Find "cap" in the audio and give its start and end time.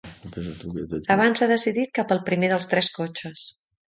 1.99-2.13